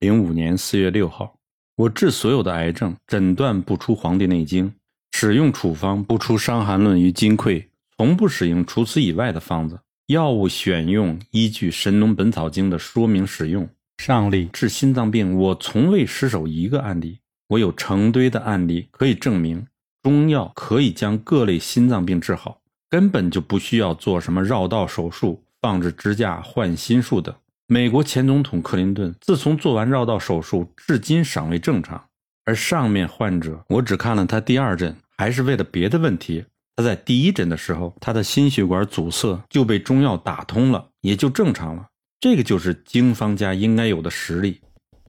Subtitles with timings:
[0.00, 1.36] 零五年四月六号，
[1.76, 4.70] 我治所有的癌症，诊断不出《黄帝内经》，
[5.12, 7.60] 使用处方不出《伤寒论》与《金匮》，
[7.98, 9.78] 从不使用除此以外的方子。
[10.06, 13.68] 药物选用依据《神农本草经》的说明使用。
[13.98, 17.18] 上例治心脏病，我从未失手一个案例。
[17.48, 19.66] 我有成堆的案例可以证明，
[20.02, 27.34] 中药可以将各类心脏病治好，根本就不需要做什么绕道手术、放置支架、换心术等。
[27.72, 32.04] 美国前总统克林顿自从做完绕道手术，至今尚未正常。
[32.44, 36.44] 而上面患者，我只看了他第二诊，还是为了别的问题。
[36.74, 41.86] 他在第一诊的时候，他的心血管阻塞就被中药打通了，也就正常了。
[42.18, 44.60] 这个就是经方家应该有的实力。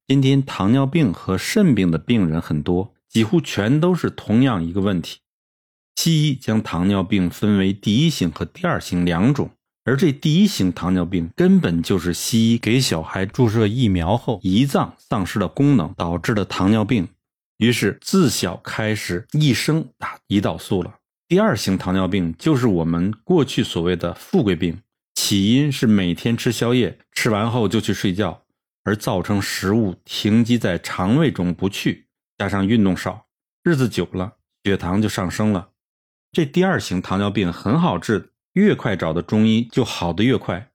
[0.08, 5.18] 今天糖尿病和肾病的病人很多，几乎全都是同样一个问题。
[5.96, 9.50] 西医将糖尿病分为第一型和第二型两种，
[9.84, 17.08] 而这第一型糖尿病根本就是西医给小孩注射疫苗后，胰脏丧失了功能导致的糖尿病，
[17.58, 20.96] 于是自小开始一生打胰岛素了。
[21.28, 24.78] 第二型糖尿病就是我们过去所谓的富贵病，
[25.16, 28.44] 起因是每天吃宵夜，吃完后就去睡觉，
[28.84, 32.06] 而造成食物停积在肠胃中不去，
[32.38, 33.26] 加上运动少，
[33.64, 35.70] 日子久了血糖就上升了。
[36.32, 40.70] 这第二型糖尿病很好治，越快找的中医就好的越快，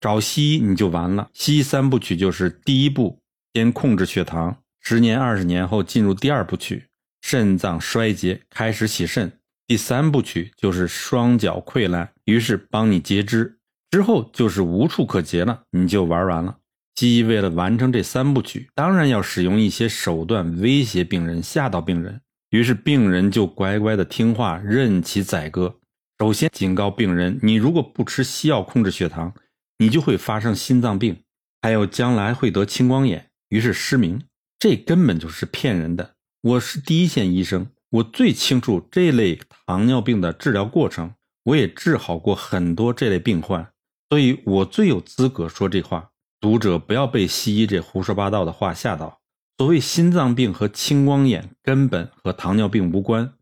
[0.00, 1.30] 找西医你就完了。
[1.32, 3.18] 西医三部曲就是第一步
[3.54, 6.88] 先控制血糖，十年二十年后进入第二部曲，
[7.22, 9.32] 肾脏衰竭开始洗肾。
[9.66, 13.58] 第三部曲就是双脚溃烂，于是帮你截肢，
[13.90, 16.58] 之后就是无处可截了，你就玩完了。
[16.96, 25.80] 西医为了完成这三部曲，当然要使用一些手段威胁病人、吓到病人，于是病人就乖乖的听话，任其宰割。
[26.24, 29.34] 首先警告病人，你如果不吃西药控制血糖，
[29.76, 31.22] 你就会发生心脏病，
[31.60, 34.22] 还有将来会得青光眼，于是失明。
[34.58, 36.14] 这根本就是骗人的。
[36.40, 37.66] 我是第一线医生。
[37.90, 41.12] 我最清楚这类糖尿病的治疗过程，
[41.42, 43.70] 我也治好过很多这类病患，
[44.08, 46.08] 所以我最有资格说这话。
[46.40, 49.20] 读者不要被西医这胡说八道的话吓到。
[49.58, 53.34] 所谓心脏病和青光眼根本和糖尿病无关，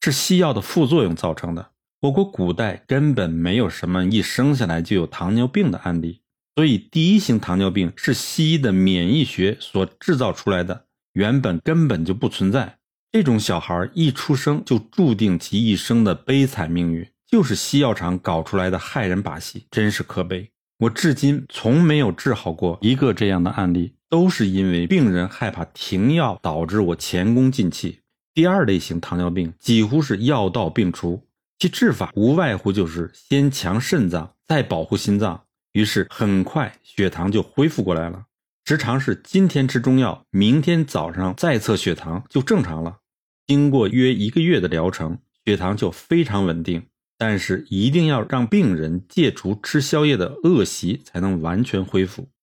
[0.00, 1.72] 是西药的副作用造成的。
[2.00, 6.20] 我国古代根本没有什么一生下来就有糖尿病的案例，
[6.54, 12.76] 所以第一型糖尿病是西医的免疫学所制造出来的，原本根本就不存在。
[13.12, 20.50] 这种小孩一出生就注定其一生的悲惨命运，就是西药厂搞出来的害人把戏，真是可悲。
[20.80, 28.00] 我至今从没有治好过一个这样的案例，都是因为病人害怕停药，导致我前功尽弃。
[28.34, 31.25] 第二类型糖尿病几乎是药到病除，
[31.58, 38.26] 其治法无外乎就是先强肾脏，再保护心脏，于是很快血糖就恢复过来了。
[38.64, 42.98] 时常是今天吃中药，明天早上再测血糖就正常了。
[43.46, 46.86] 经过约一个月的疗程，血糖就非常稳定。
[47.18, 52.28] 但是一定要让病人戒除吃宵夜的恶习，才能完全恢复。